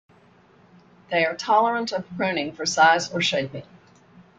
[1.11, 3.67] They are tolerant of pruning for size or shaping.